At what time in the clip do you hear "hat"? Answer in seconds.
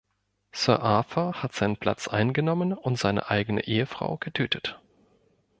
1.43-1.53